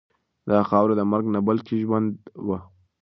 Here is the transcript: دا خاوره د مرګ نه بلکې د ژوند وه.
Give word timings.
دا 0.49 0.59
خاوره 0.69 0.93
د 0.97 1.01
مرګ 1.11 1.25
نه 1.35 1.39
بلکې 1.47 1.75
د 1.77 1.81
ژوند 1.83 2.07
وه. 2.47 2.59